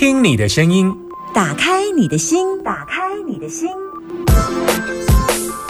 [0.00, 0.96] 听听你的声音，
[1.34, 3.68] 打开你的心，打开你的心，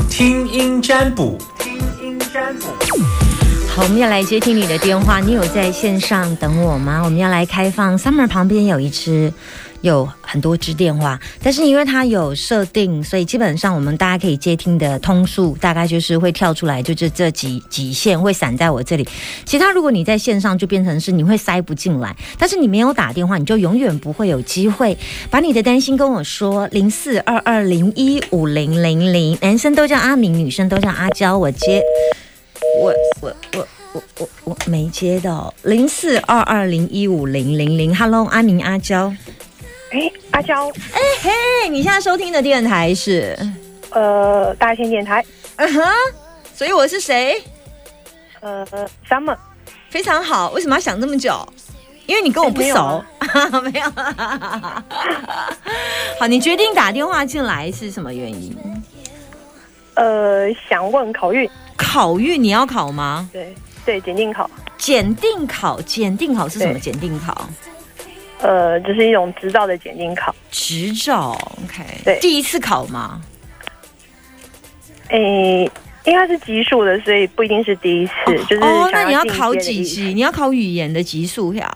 [0.08, 1.36] 听音占卜。
[1.58, 2.66] 听音占卜。
[3.66, 7.02] 好，我们要来接听你的电话，你有在线上等我吗？
[7.04, 9.32] 我们要来开放，Summer 旁边有一只。
[9.82, 19.08] 有很多支电话，但是因为它有设定，所以基本上我们大家可以接听的通数大概就是会跳出来，就是这几几线会散在我这里。
[19.44, 22.14] 其他如果你在线上，就变成是你会塞不进来。
[22.38, 24.96] 但是你没有打电话，你就永远不会有机会
[25.30, 26.66] 把你的担心跟我说。
[26.68, 31.38] 零四二二零一五零零零，男生都叫阿明，女生都叫阿娇。
[31.38, 31.82] 我接，
[32.82, 35.52] 我我我我我我没接到。
[35.62, 39.12] 零四二二零一五零零零，Hello，阿明阿娇。
[39.90, 43.36] 哎，阿娇，哎嘿，你现在收听的电台是
[43.90, 45.24] 呃大千电台，
[45.56, 45.82] 嗯哼，
[46.54, 47.42] 所以我是谁？
[48.40, 48.64] 呃
[49.08, 49.36] ，Summer，
[49.88, 50.50] 非常好。
[50.50, 51.46] 为什么要想这么久？
[52.06, 53.04] 因为你跟我不熟，
[53.62, 53.90] 没有。
[56.18, 58.56] 好，你决定打电话进来是什么原因？
[59.94, 63.28] 呃，想问考运，考运你要考吗？
[63.32, 66.78] 对对，检定考，检定考，检定考是什么？
[66.78, 67.48] 检定考。
[68.42, 73.20] 呃，就是一种执照的检定考，执照，OK，对，第一次考吗？
[75.08, 75.70] 诶，
[76.04, 78.12] 应该是级数的，所以不一定是第一次，
[78.48, 80.14] 就是哦，那你要考几级？
[80.14, 81.70] 你要考语言的级数呀？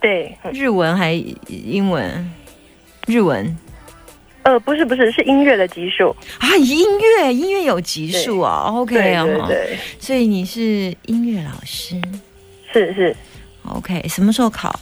[0.00, 1.12] 对，日文还
[1.48, 2.32] 英文？
[3.06, 3.56] 日文？
[4.44, 12.00] 呃，不是不是，是音乐的级数啊，音乐音乐有级数啊，OK 啊，对，所以你是音乐老师？
[12.72, 13.16] 是是
[13.64, 14.78] ，OK，什么时候考？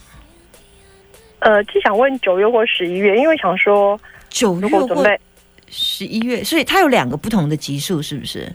[1.44, 4.00] 呃，就想问九月或十一月，因为想说
[4.30, 5.20] 九月准备
[5.68, 8.50] 十一月，所以它有两个不同的级数，是不是？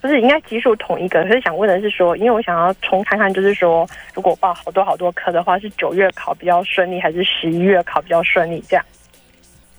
[0.00, 1.22] 不是，应该级数同一个。
[1.24, 8.64] 可是想问的是说，因为我想要重看看，就是说，如果报好多好多科的话，是九月考比较顺利，还是十一月考比较顺利？
[8.66, 8.84] 这样？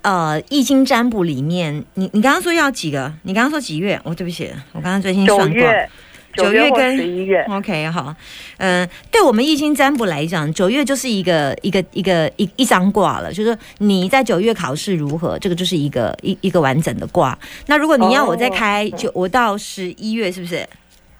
[0.03, 3.11] 呃，易经占卜里面，你你刚刚说要几个？
[3.23, 3.99] 你刚刚说几月？
[4.03, 5.47] 哦，对不起，我刚刚最近算过。
[5.47, 5.89] 九月
[6.35, 8.15] 跟十一月，OK，好，
[8.57, 17.37] 嗯，对我们易经占卜来讲，九月就是一个一个一个一一张卦了，就是你在九月考试如何，这个就是一个一一个完整的卦。
[17.67, 20.67] 那如果你要我再开，就我到十一月是不是？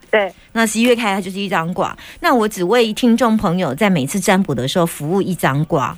[0.10, 1.98] 对，那十一月开它就是一张卦。
[2.20, 5.98] 那我只为听众朋友在每次占卜的时候服务一张卦，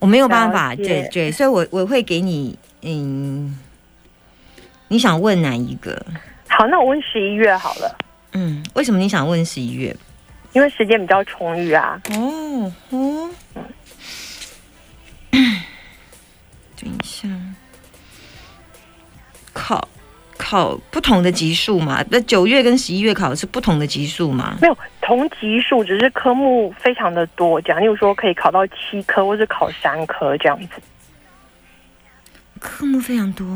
[0.00, 3.56] 我没有办法，对对，所以我我会给你，嗯，
[4.88, 6.04] 你想问哪一个？
[6.48, 7.96] 好，那我问十一月好了。
[8.32, 9.94] 嗯，为什么你想问十一月？
[10.52, 12.00] 因为时间比较充裕啊。
[12.10, 13.30] 哦哦，
[15.30, 17.28] 等一下，
[19.52, 19.88] 考
[20.36, 22.04] 考不同的级数嘛？
[22.10, 24.56] 那九月跟十一月考的是不同的级数吗？
[24.60, 27.60] 没有同级数，只是科目非常的多。
[27.62, 30.82] 讲，例如说可以考到七科，或是考三科这样子。
[32.60, 33.46] 科目非常多，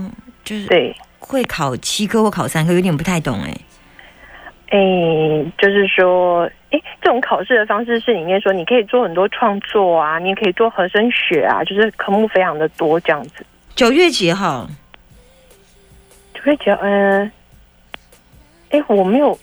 [0.44, 3.54] 就是对，会考七科或考三科，有点不太懂哎。
[4.69, 4.78] 哎，
[5.59, 13.47] 就是说，哎，这种考试的方式是里面说，你可以做很多创作啊，你也可以做和声学啊，就是科目非常的多这样子。
[13.77, 14.69] 九月几号？
[16.34, 16.78] 九月几号？
[16.82, 17.31] 嗯，
[18.71, 19.38] 哎，我没有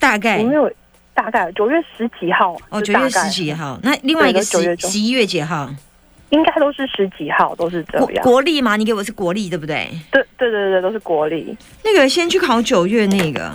[0.00, 0.68] 大概，我没有
[1.14, 1.52] 大概。
[1.52, 2.56] 九月十几号？
[2.70, 3.78] 哦，九月十几号。
[3.84, 5.70] 那另外一个十十一月几号？
[6.30, 8.24] 应该都是十几号，都是这样。
[8.24, 8.74] 国历吗？
[8.74, 9.88] 你给我是国历对不对？
[10.10, 11.56] 对对对对，都是国历。
[11.84, 13.54] 那个先去考九月那个。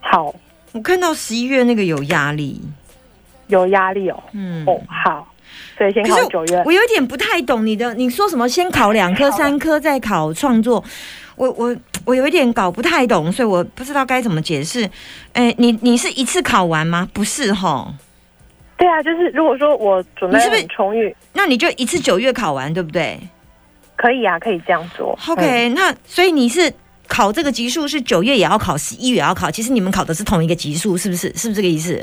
[0.00, 0.34] 好，
[0.72, 2.60] 我看到十一月那个有压力，
[3.48, 4.22] 有压力哦。
[4.32, 5.28] 嗯，哦，好，
[5.76, 6.62] 所以先考九月。
[6.64, 8.48] 我有点不太懂你的，你说什么？
[8.48, 10.82] 先考两科、三科，再考创作。
[11.36, 14.88] 我我我有一点搞不太懂，所以我不知道该怎么解释。
[15.32, 17.08] 哎，你你是一次考完吗？
[17.12, 17.94] 不是哈。
[18.76, 23.20] 对啊，就是如果说我准备很充裕，那你就一次九月考完，对不对？
[23.96, 25.18] 可以啊，可以这样做。
[25.28, 26.72] OK，那所以你是。
[27.10, 29.50] 考这个级数是九月也要考，十一月也要考。
[29.50, 31.26] 其实你们考的是同一个级数，是不是？
[31.36, 32.00] 是不是这个意思？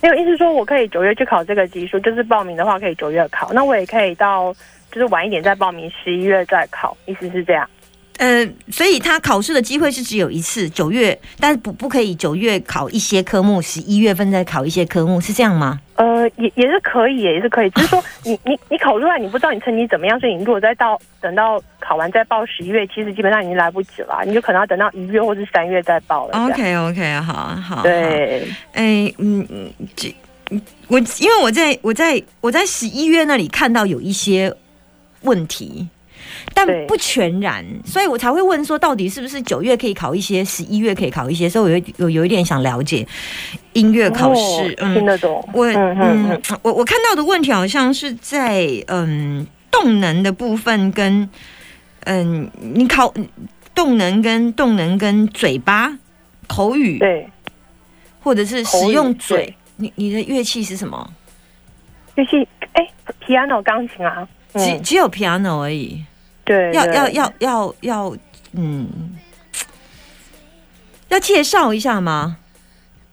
[0.00, 3.52] 没有意思说，我可以九月去考这个级数，就是报名的话可以九月考。
[3.52, 4.54] 那我也可以到，
[4.92, 6.96] 就是晚一点再报名，十一月再考。
[7.06, 7.68] 意思是这样。
[8.18, 15.80] 呃，所以他考试的机会是只有一次，九月，但是不不可以九月考一些科目，十一月份再考一些科目，是这样吗？
[15.98, 26.38] 呃，也也是可以，也是可以，只是说你你你考出来，你不知道你成绩怎么样，所以你如果再到等到考完再报十一月，其实基本上已经来不及了，你就可能要等到一月或是三月再报了。
[26.46, 27.82] OK OK，好好。
[27.82, 30.14] 对，哎，嗯嗯，这
[30.86, 34.54] 我因为我在我在我在十一月那里看到有一些
[35.22, 35.88] 问题。
[36.54, 41.48] 但不全然，所以我才会问说，到底是不是九月可以考一些，十一月可以考一些？
[41.48, 43.06] 所以我有有有一点想了解
[43.74, 45.48] 音乐考试，哦听得懂。
[45.52, 51.28] 我嗯我我看到的问题好像是在嗯动能的部分跟
[52.04, 53.12] 嗯你考
[53.74, 55.96] 动能跟动能跟嘴巴
[56.48, 57.28] 口语对，
[58.20, 61.12] 或者是使用嘴，你你的乐器是什么？
[62.16, 62.84] 乐器哎
[63.24, 66.02] ，piano 钢琴啊，嗯，只只有 piano 而已，
[66.48, 68.16] 对，要要要要要
[68.52, 68.88] 嗯。
[71.08, 72.36] 要介绍一下吗？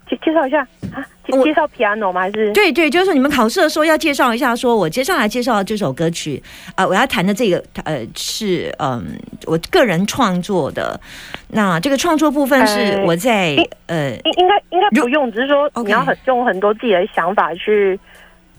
[0.09, 0.59] 介介绍一下
[0.93, 2.19] 啊，介我介绍 piano 吗？
[2.21, 6.43] 还是对对，就是说你们考试的时候要介绍一下，说我接下来介绍的这首歌曲，
[6.75, 10.99] 啊，我要弹的这个呃是嗯我个人创作的，
[11.47, 13.55] 那这个创作部分是呃我在
[13.85, 17.97] 呃应应该应该不用，只是说你要很用很多自己的想法去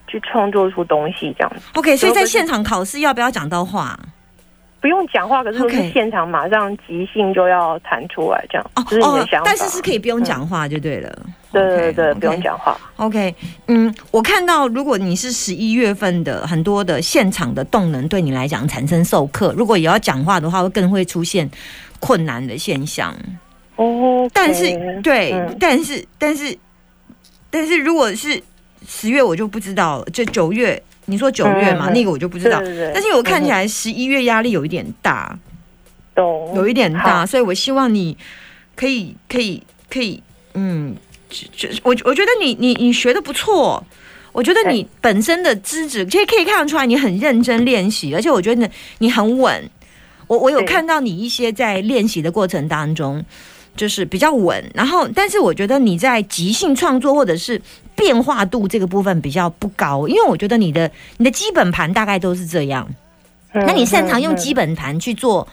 [0.08, 4.00] 去创作出东西，这样子 OK，所以在现场考试要不要讲到话？
[4.80, 9.46] 不用讲话，可是是现场马上即兴就要弹出来，这样哦这是你的想法。
[9.46, 11.18] 但是是可以不用讲话就对了。
[11.52, 12.78] 对对不用讲话。
[12.96, 13.34] OK，
[13.68, 21.48] 嗯，我看到如果你是十一月份的很多的现场的动能对你来讲产生授课，如果也要讲话的话，会更会出现
[21.98, 23.14] 困难的现象。
[23.76, 26.54] 哦，但是对，嗯但是但是
[27.48, 28.42] 但是如果是
[28.86, 30.04] 十月，我就不知道了。
[30.12, 32.60] 就九月，你说九月嘛，那个我就不知道。
[32.60, 35.36] 对对对但是我看起来十一月压力有一点大，
[36.14, 38.16] 懂有一点大，所以我希望你
[38.74, 40.22] 可以可以可以，
[40.54, 40.94] 嗯，
[41.28, 43.82] 就就我我觉得你你你学的不错。
[44.32, 49.70] 我觉得你本身的资质，其实可以看得出来你很认真练习，而且我觉得你很稳。
[50.26, 53.24] 我我有看到你一些在练习的过程当中，
[53.74, 54.62] 就是比较稳。
[54.74, 57.58] 然后，但是我觉得你在即兴创作或者是
[57.96, 62.86] 变化度这个部分比较不高，因为我觉得你的你的基本盘大概都是这样。
[63.52, 65.48] 那你擅长用基本本盘去做，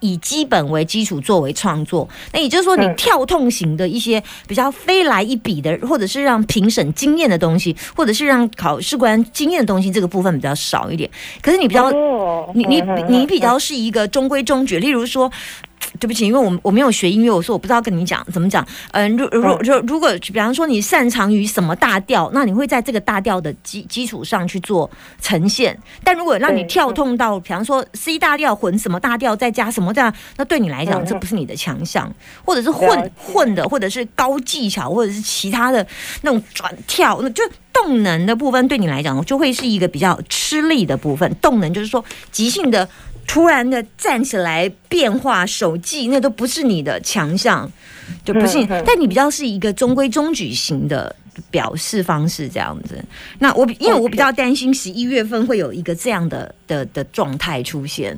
[0.00, 11.10] 以基本为基础作为创作，那也就是说，你嗯跳痛型的一些比较飞来一笔的，或者是让评审惊艳的东西，或者是让考试官惊艳的东西，这个部分比较少一点。
[11.42, 11.90] 可是你比较，
[12.54, 15.30] 你你你比较是一个中规中矩，例如说。
[16.00, 18.66] 对不起，因为我我没有学音乐，我说我不知道跟你讲怎么讲。
[18.92, 25.78] 嗯、如如如如果比方说你擅长于什么大调，那你会在这个大调的基基础上去做呈现。
[26.02, 32.12] 但如果让你跳痛到，比方说 C 大调混什么大调，再加什么这样，那对你来讲这不是你的强项，
[32.44, 35.86] 或者是混混的，或者是高技巧，或者是其他的
[36.22, 37.42] 那种转跳，那就
[37.72, 41.32] 动能的部分对你来讲就会是一个比较吃力的部分。
[41.40, 42.88] 动能就是说即兴的。
[43.26, 47.70] 突然的站起来变化手技，那都不是你的强项，
[48.24, 48.58] 就不是。
[48.64, 51.14] 嗯嗯但你比较是一个中规中矩型的
[51.50, 53.02] 表示方式这样子。
[53.38, 58.16] 那我比因为我比较担心十一月份会有一个这样的的的状态出现，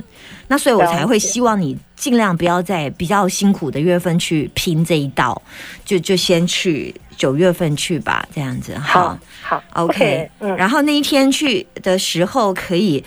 [0.49, 5.41] 那所以我才会希望你尽量不要在比较辛苦的月份去拼这一道，
[5.85, 13.03] 就就先去九月份去吧，这样子好好 OK，嗯，然后那一天去的时候可以，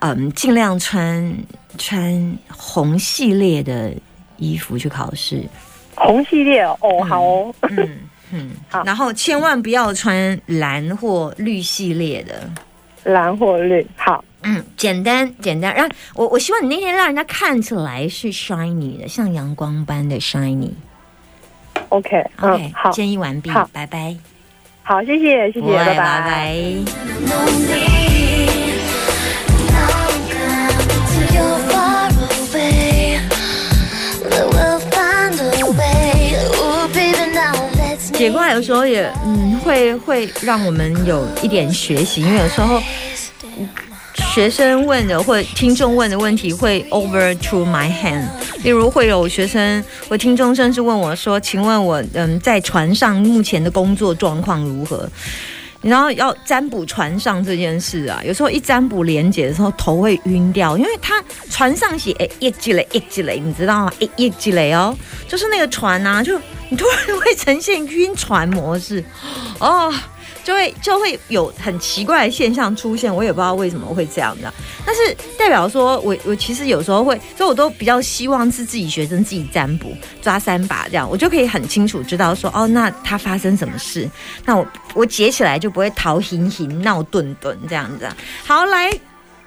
[0.00, 1.34] 嗯，尽量穿
[1.78, 3.92] 穿红系列的
[4.36, 5.42] 衣服去考试，
[5.94, 7.98] 红系列哦，哦好哦，嗯
[8.32, 12.48] 嗯 好，然后千万不要穿蓝或绿系列的。
[13.04, 20.70] 蓝或绿，好，嗯，简单简单，让我我希望你那天让人家看起来是 shiny 的，像阳光般的 shiny。
[21.88, 24.14] OK，OK，嗯，好，建议完毕好，拜拜，
[24.82, 25.94] 好，谢谢，谢谢，拜拜。
[25.96, 26.24] 拜。
[26.26, 27.89] 拜。
[38.20, 42.78] 解卦有时候也嗯会会让我们有一点学习，因为有时候
[44.34, 48.26] 学生问的或听众问的问题会 over to my hand。
[48.62, 55.08] 例如会有学生或听众甚至问我说：“请问我嗯在船上目前的工作状况如何？”
[55.82, 63.92] 然后要占卜船上这件事啊，有时候一占卜连结的时候头会晕掉，因为它船上写哎一积累一积累，你知道吗？
[63.98, 64.96] 一一积累哦，
[65.26, 69.02] 就是那个船啊，就你突然会呈现晕船模式，
[69.58, 69.92] 哦，
[70.42, 74.52] 就会就会有很奇怪的现象出现，我也不知道为什么会这样的。
[74.84, 84.08] 但是代表说我我其实有时候会，所以我都比较希望是自己学生自己占卜抓三把这样，我就可以很清楚知道说哦，那他发生什么事，
[84.44, 88.16] 那我我解起来就不会逃行行闹顿顿这样子啊。
[88.44, 88.90] 好，来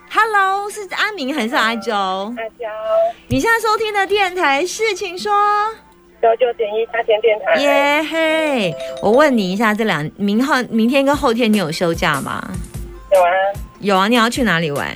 [0.10, 2.34] ，Hello，是阿明还是阿周？
[2.38, 2.70] 大家
[3.28, 5.32] 你现在收听的电台是，请说。
[6.24, 8.74] 九九点一大千电台，耶嘿！
[9.02, 12.42] 我问你一下，这两明后明天跟后天你有休假吗？
[13.12, 13.30] 有啊，
[13.82, 14.88] 有啊，你要去哪里玩？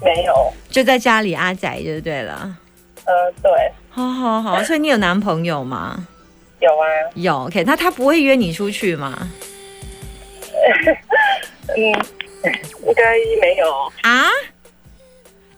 [0.00, 0.32] 没有，
[0.70, 2.56] 就在家里阿仔就对了。
[3.04, 3.50] 呃，对，
[3.90, 6.06] 好好好，所以你有男朋友吗？
[6.60, 9.18] 有啊，有，OK，那他不会约你出去吗？
[11.74, 13.68] 嗯，应该没有，
[14.02, 14.26] 啊？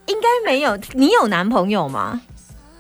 [0.07, 2.23] 应该没有，你有男朋友吗？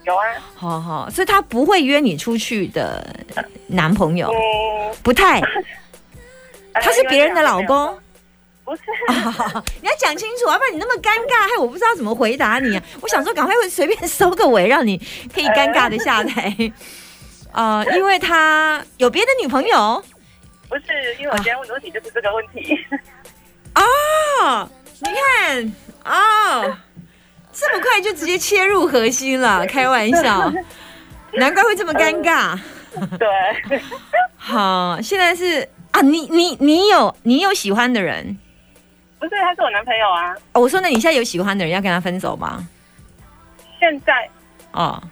[0.04, 3.04] 有啊，好好，所以他不会约你出去的
[3.68, 5.40] 男朋友，嗯，不太。
[6.74, 7.98] 他是别人的老呃公，
[8.64, 8.82] 不是，
[9.80, 12.82] 你要讲清楚，要不然你那么尴尬，害我不知道怎么回答你、啊。
[13.00, 14.98] 我想说，赶快随便收个尾，让你
[15.32, 16.52] 可以尴尬的下台。
[17.52, 20.04] 呃，因为他有别的女朋友？
[20.68, 22.76] 不是，因为我今天问的问题就是这个问题，
[23.76, 24.68] 哦，
[24.98, 25.72] 你看
[26.04, 26.76] 哦，
[27.54, 30.52] 这么快就直接切入核心了，开玩笑，
[31.34, 32.58] 难怪会这么尴尬。
[33.18, 33.80] 对，
[34.36, 38.36] 好，现在是啊，你你你有你有喜欢的人、
[39.18, 42.66] 不是，他是我男朋友啊，哦我说，那你现在有喜欢的人要跟他分手吗？
[43.80, 44.28] 现在，
[44.72, 45.02] 哦，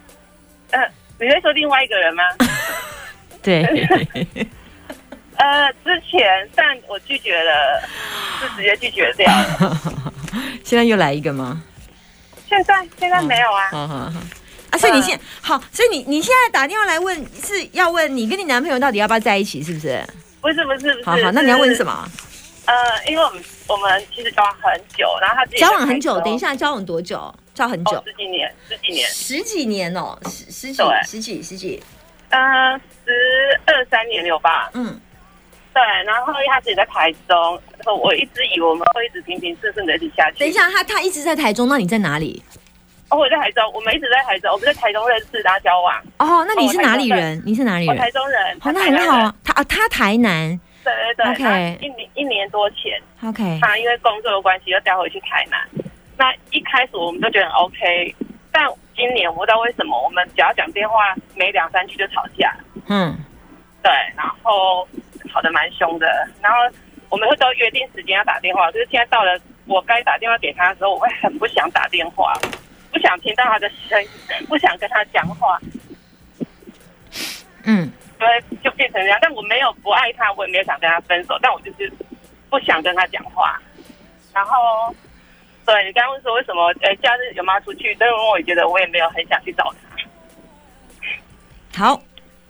[0.71, 0.79] 呃，
[1.19, 2.23] 你在说另外一个人吗？
[3.43, 3.63] 对，
[5.35, 7.81] 呃，之前，但我拒绝了，
[8.39, 9.81] 是直接拒绝掉了。
[10.63, 11.61] 现在又来一个吗？
[12.55, 14.13] 现在现在没有啊。
[14.71, 20.03] 啊，所以你现好，所以你你现在打电话来问，是要问你跟你男朋友到底要不要在一起，是不是？
[20.41, 21.05] 不是不是不是。
[21.05, 22.07] 好好，那你要问什么？
[22.65, 22.73] 呃，
[23.07, 27.33] 因为我们我们其实交往很久，然后他自己交往很久，等一，下，交往多久？
[27.53, 31.83] 交很久哦，，十几年，十几年，十几年哦，十十几十几十几，
[32.29, 32.39] 呃，
[33.05, 33.11] 十
[33.65, 34.71] 二三年有吧？
[34.73, 34.99] 嗯，
[35.71, 40.39] 对，然后他自己在台中，我一直以为我们会一直平平顺顺的一直下去。
[40.39, 42.41] 等一，下，他他一直在台中，那你在哪里？
[43.09, 45.95] 哦，我在台中，我们一直在台中，我们在台中认识，然后交往。
[46.19, 47.41] 哦，那你是哪里人？
[47.45, 48.01] 你是哪里我人？
[48.01, 48.81] 台中人，哦，那。
[48.81, 49.35] 很好啊。
[49.43, 55.59] 他啊，他台南对对对 OK 一年一年多前，，OK，他因为工作的关系又调回去台南。
[56.17, 58.15] 那一开始我们都觉得很 OK，
[58.51, 62.53] 但今年我不知道为什么，我们只要讲电话，没两三句就吵架。
[62.87, 63.15] 嗯，
[63.81, 64.87] 对，然后
[65.31, 66.07] 吵得蛮凶的。
[66.41, 66.57] 然后
[67.13, 72.33] 我们会都约定时间要打电话，就是现在到了我该打电话给他的时候，我会很不想打电话，
[72.91, 74.09] 不想听到他的声音，
[74.49, 75.59] 不想跟他讲话，
[77.65, 78.27] 嗯，对
[78.63, 79.19] 就变成这样。
[79.21, 81.93] 但我没有不爱他，我也没有想跟他分手，但我就是
[82.49, 83.61] 不想跟他讲话。
[84.33, 84.91] 然后，
[85.67, 87.95] 对你刚刚问说为什么，呃，假日有没有出去？
[87.99, 89.71] 但是我也觉得我也没有很想去找
[91.75, 91.85] 他。
[91.85, 92.01] 好，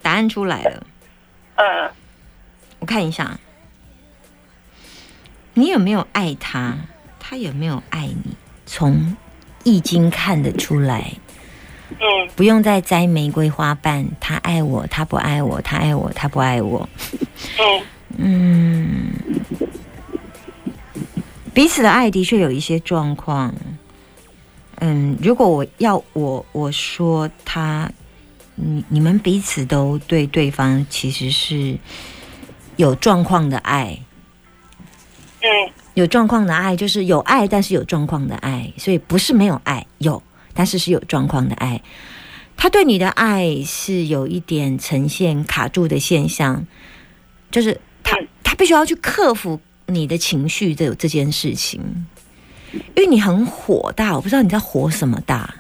[0.02, 0.88] 答案出来了，
[1.56, 1.92] 嗯，
[2.80, 3.38] 我看一下，
[5.54, 6.78] 你有没有爱他？
[7.20, 8.36] 他有没有爱你？
[8.66, 9.16] 从
[9.64, 11.14] 易经看得出来。
[12.00, 14.06] 嗯不用再摘玫瑰花瓣。
[14.20, 16.90] 他爱我，他不爱我；他爱我，他不爱我。
[17.60, 17.82] 嗯
[18.18, 19.14] 嗯，
[21.54, 23.54] 彼此的爱的确有一些状况。
[24.80, 27.92] 嗯，如果我要我我说他，
[28.56, 31.78] 你你们彼此都对对方其实是
[32.76, 34.06] 有状况的爱，嗯
[35.94, 40.22] 有状况的爱就是有爱，但是有状况的爱，所以不是没有爱，有，
[40.54, 41.82] 但是是有状况的爱。
[42.56, 46.66] 他对你的爱是有一点呈现卡住的现象，
[47.52, 51.82] 就是他嗯他必须要去克服你的情绪这这件事情，
[52.72, 55.54] 因为你很火大，我不知道你在火什么大。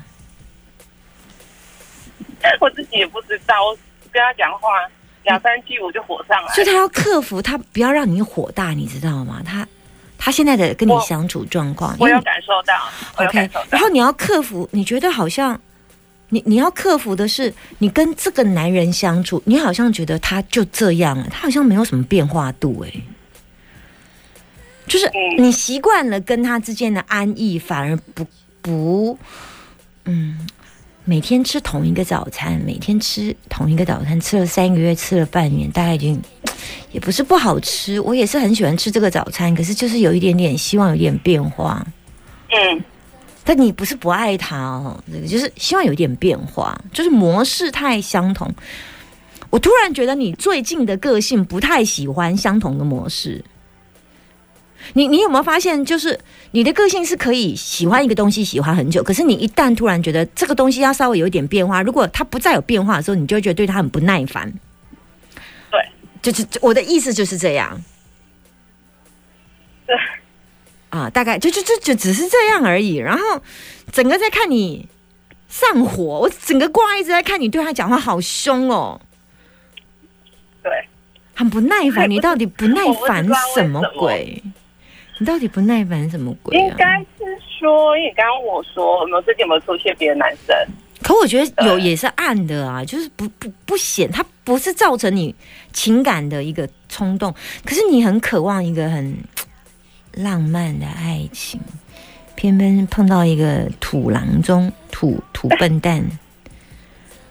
[2.59, 3.77] 我自己也不知道，我
[4.11, 4.69] 跟他讲话
[5.23, 6.67] 两三句我就火上来所以。
[6.67, 9.41] 他要克服，他不要让你火大，你知道吗？
[9.45, 9.67] 他
[10.23, 12.73] 他现在的跟你相处状况，我有感受到
[13.25, 13.81] ，OK，然。
[13.81, 15.59] 后你要克服，你觉得好像
[16.29, 23.01] 你你要克服的是，你跟这个男人相处，你好像觉得他就这样了，他好像没有什么变化度，哎，
[24.87, 28.25] 就是嗯你习惯了跟他之间的安逸，反而不
[28.61, 29.19] 不，
[30.05, 30.47] 嗯。
[31.05, 36.21] 每天吃同一个早餐，每天吃同一个早餐，吃了三个月，吃了半年，大概已经
[36.91, 37.99] 也不是不好吃。
[37.99, 41.85] 我也是很喜欢吃这个早餐，可是就是有一点点希望有点变化。
[42.49, 42.83] 嗯
[43.45, 48.49] 但你不是不爱它哦，这个就是希望有一点变化，就是模式太相同。
[49.49, 53.43] 我突然觉得你最近的个性不太喜欢相同的模式。
[54.91, 56.19] 你你有没有发现，就是
[56.51, 64.53] 你的个性是可以喜欢一个东西喜欢很久，可是你一旦突然觉得这个东西要稍微有一点变化，如果它不再有变化的时候，你就觉得对它很不耐烦。
[65.71, 65.81] 对，
[66.21, 67.81] 就是我的意思就是这样。
[69.87, 69.95] 对，
[70.89, 72.95] 啊，大概就就就就只是这样而已。
[72.95, 73.41] 然后
[73.91, 74.87] 整个在看你
[75.49, 79.01] 上火，我整个挂一直在看你对他讲话好凶哦，
[80.61, 80.71] 对，
[81.35, 82.09] 很不耐烦。
[82.09, 84.41] 你到底不耐烦什么鬼？
[85.23, 86.59] 你到底不耐烦什么鬼啊？
[86.59, 87.23] 应该是
[87.57, 90.53] 说，因为你刚刚我说，有没有最近有没有出现别的男生？
[91.01, 95.33] 可我觉得有也是暗的啊，就是不不不显，它不是造成你
[95.71, 99.17] 情感的一个冲动，可是你很渴望一个很
[100.11, 101.57] 浪漫的爱情，
[102.35, 106.03] 偏偏碰到一个土郎中土土笨蛋，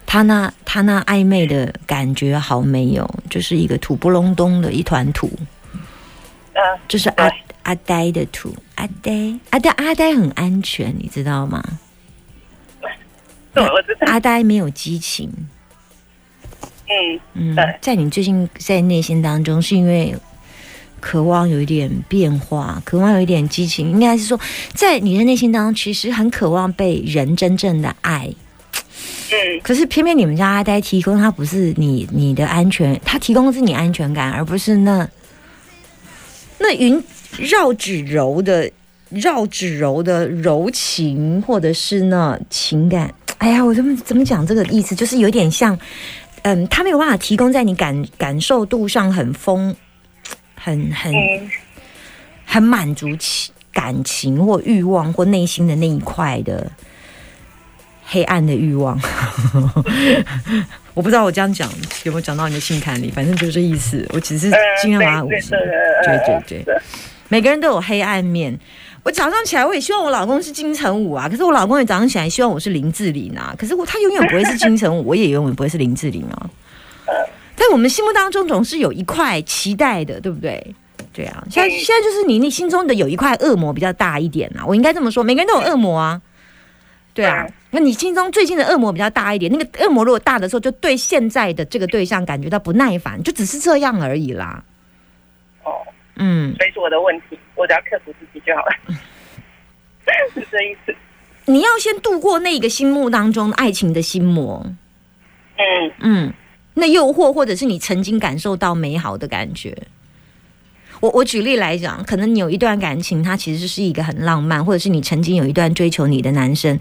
[0.06, 5.30] 他那他那暧昧的感觉好没有，就是一个土不隆咚的一团土，
[6.54, 11.62] 嗯、就是阿对阿呆的图，阿呆阿呆阿呆很安全，你知道吗？
[13.54, 14.06] 对，我知道。
[14.06, 15.30] 阿呆没有激情。
[16.88, 20.14] 嗯，嗯，在你最近在内心当中，是因为
[21.00, 24.38] 渴望有一点变化，渴望有一点激情，应该是说，
[24.74, 28.32] 在你的内心当中，其实很渴望被人真正的爱。
[29.30, 35.08] 嗯，可是偏偏你们家阿呆提供他不是你你的安全，他提供的是你安全感，而不是那
[36.58, 37.02] 那云
[37.38, 38.70] 绕指柔的
[39.10, 43.12] 绕指柔的柔情，或者是呢情感。
[43.38, 45.76] 哎呀，我怎么怎么讲这个意思，就是有点像，
[46.42, 49.74] 嗯，他没有办法提供在你感感受度上很丰，
[50.54, 51.50] 很很嗯，
[52.44, 56.70] 很满足情感情或欲望或内心的那一块的
[58.04, 59.00] 黑暗的欲望。
[60.94, 61.68] 我不知道我这样讲
[62.04, 64.06] 有没有讲到你的心坎里，反正就是这意思。
[64.12, 65.50] 我只是呃尽量把它对五十。
[65.50, 66.82] 对对对对，
[67.32, 68.60] 每个人都有黑暗面。
[69.02, 76.50] 我早上起来，我也希望我老公是金城武啊，可是我老公也早上起来希望我是林志玲啊，可是我他永远不会是金城武， 我也永远不会是林志玲啊。
[77.56, 80.74] 在我们心目当中，总是有一块期待的，对不对？
[81.14, 86.20] 对啊，现在现在就是你你心中的有一块恶魔比较大一点啊，我应该这么说，每个人都有恶魔啊。
[87.14, 94.62] 对啊嗯，那你心中最近的恶魔比较大一点，那个恶魔如果大的时候，就对现在的这个对象感觉到不耐烦，就只是这样而已啦。
[96.14, 98.72] 哦，嗯，所以是我的问题，我只要克服自己就好了，
[100.34, 100.94] 是这意思。
[101.46, 104.64] 你要先度过那个心目当中爱情的心魔，
[105.56, 105.92] 嗯。
[106.00, 106.32] 嗯，
[106.74, 109.76] 那诱惑或者是你曾经感受到美好的感觉。
[111.00, 116.78] 我我举例来讲，可能你有一段感情，它其实是一个很浪漫，或者是你曾经有一段追求你的男生，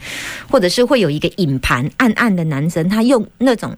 [0.48, 3.76] 或者是会有一个隐盘暗暗的男生，他用那种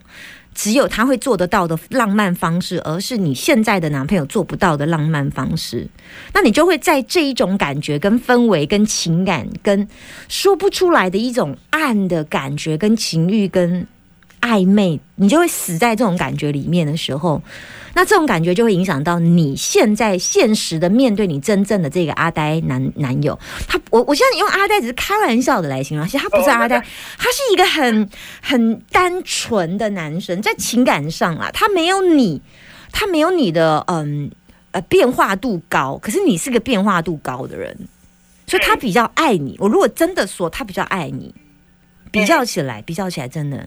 [0.54, 5.86] 只有他会做得到的浪漫方式，而是你现在的男朋友做不到的浪漫方式，
[6.32, 9.86] 那你就会在这一种感觉、跟氛围、跟情感、跟
[10.28, 13.86] 说不出来的一种暗的感觉、跟情欲、跟
[14.44, 17.40] 暧昧，你就会死在这种感觉里面的时候，
[17.94, 23.38] 那这种感觉就会影响到你现在现实的面对你真正的这个阿呆男男友。
[23.66, 26.78] 他我我现在用阿呆只是开玩笑的来形容，其实他不是阿呆，
[27.16, 28.08] 他是一个很
[28.42, 32.42] 很单纯的男生，在情感上啊，他没有你，
[32.92, 34.30] 他没有你的嗯
[34.72, 37.74] 呃变化度高，可是你是个变化度高的人，
[38.46, 39.56] 所以他比较爱你。
[39.58, 41.34] 我如果真的说他比较爱你，
[42.10, 43.66] 比较起来，比较起来真的。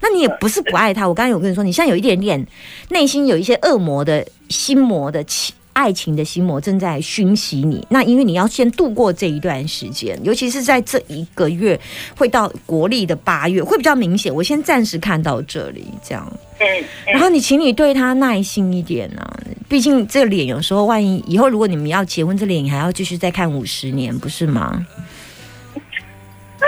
[0.00, 2.46] 那你也不是不爱他，我刚才有跟你说，你现在有一点点
[2.90, 7.86] 内心有一些恶魔的心魔的情爱情的心魔正在熏习你。
[7.90, 11.78] 那因为你要先度过这一段时间，尤其是在这一个月
[12.16, 14.34] 会到国历的八月会比较明显。
[14.34, 16.26] 我先暂时看到这里这样，
[16.60, 16.66] 嗯
[17.12, 24.86] 然后你请你对他耐心一点啊，毕竟这个脸有时候万一以后如果你们要结婚，这脸你还要继续再看五十年，不是吗？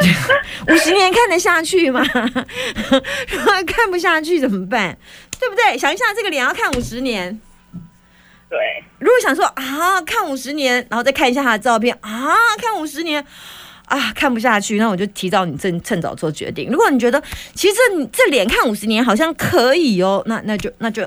[0.72, 2.02] 五十年看得下去吗？
[2.12, 4.96] 如果看不下去怎么办？
[5.38, 5.78] 对不对？
[5.78, 7.40] 想一下，这个脸要看五十年。
[8.50, 8.58] 对，
[8.98, 13.22] 如果想说啊，看五十年，然后再看一下他的照片啊，看五十年
[13.84, 16.70] 啊，看不下去，那我就提早你趁趁早做决定。
[16.70, 17.22] 如果你觉得
[17.54, 21.06] 其实这这脸看五十年好像可以哦，那那就那就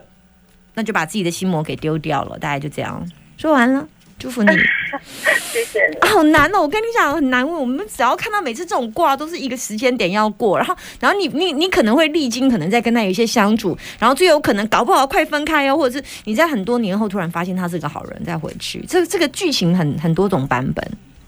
[0.75, 3.03] 那就把自己的心魔给丢掉了，大概就这样。
[3.37, 3.87] 说完了，
[4.19, 4.51] 祝福你。
[5.51, 5.95] 谢谢你。
[5.97, 6.61] 啊，好难哦！
[6.61, 7.59] 我跟你讲，很难问。
[7.59, 18.83] 我们只要看到每次这种卦，都是一个时间点要过，然后，然后你你你可能会历经，可能在跟他有一些相处，然后最有可能搞不好快分开哦，或者是你在很多年后突然发现他是个好人，再回去。
[18.87, 20.85] 这这个剧情很很多种版本。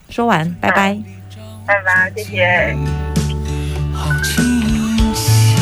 [0.10, 0.98] 说完，拜拜。
[1.66, 2.76] 拜拜，谢谢。
[3.94, 5.56] 好清晰。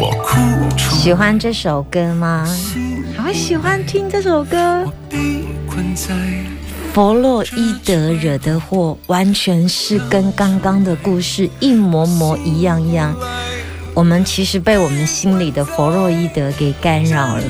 [0.00, 2.46] 我哭出喜欢这首歌吗？
[3.28, 4.56] 好喜欢听这首歌。
[4.86, 6.14] 我被困在
[6.94, 13.14] 弗洛伊德惹的祸，完全是跟刚刚的故事一模模一样样。
[13.92, 17.42] 我们其实被我们心里的弗洛伊德给干扰了。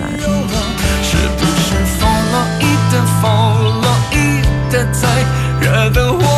[1.01, 3.29] 是不是弗洛伊德，弗
[3.81, 5.09] 洛伊德在
[5.61, 6.38] 惹的祸？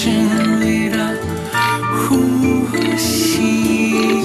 [0.00, 0.96] 是你的
[2.06, 2.14] 呼
[2.96, 4.22] 吸。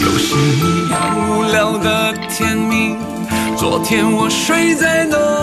[0.00, 0.96] 又是一样
[1.28, 2.96] 无聊的天明，
[3.54, 5.35] 昨天我睡在那